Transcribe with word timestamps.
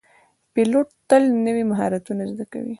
پیلوټ 0.53 0.87
تل 1.09 1.23
نوي 1.45 1.63
مهارتونه 1.71 2.23
زده 2.31 2.45
کوي. 2.51 2.69